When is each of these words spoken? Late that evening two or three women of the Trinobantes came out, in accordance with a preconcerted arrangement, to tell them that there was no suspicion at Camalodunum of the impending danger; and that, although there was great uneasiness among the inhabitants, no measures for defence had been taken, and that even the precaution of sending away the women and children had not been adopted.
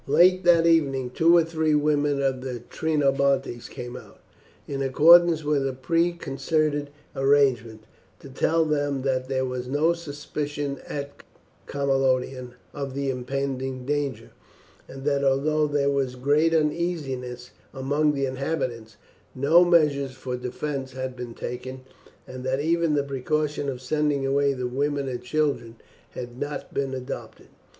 Late 0.07 0.43
that 0.45 0.65
evening 0.65 1.11
two 1.11 1.37
or 1.37 1.43
three 1.43 1.75
women 1.75 2.23
of 2.23 2.41
the 2.41 2.61
Trinobantes 2.71 3.69
came 3.69 3.95
out, 3.95 4.19
in 4.67 4.81
accordance 4.81 5.43
with 5.43 5.67
a 5.67 5.73
preconcerted 5.73 6.89
arrangement, 7.15 7.83
to 8.19 8.27
tell 8.27 8.65
them 8.65 9.03
that 9.03 9.29
there 9.29 9.45
was 9.45 9.67
no 9.67 9.93
suspicion 9.93 10.79
at 10.87 11.21
Camalodunum 11.67 12.55
of 12.73 12.95
the 12.95 13.11
impending 13.11 13.85
danger; 13.85 14.31
and 14.87 15.05
that, 15.05 15.23
although 15.23 15.67
there 15.67 15.91
was 15.91 16.15
great 16.15 16.51
uneasiness 16.55 17.51
among 17.71 18.13
the 18.15 18.25
inhabitants, 18.25 18.97
no 19.35 19.63
measures 19.63 20.13
for 20.13 20.35
defence 20.35 20.93
had 20.93 21.15
been 21.15 21.35
taken, 21.35 21.81
and 22.25 22.43
that 22.43 22.59
even 22.59 22.95
the 22.95 23.03
precaution 23.03 23.69
of 23.69 23.79
sending 23.79 24.25
away 24.25 24.53
the 24.53 24.67
women 24.67 25.07
and 25.07 25.21
children 25.21 25.75
had 26.15 26.39
not 26.39 26.73
been 26.73 26.95
adopted. 26.95 27.49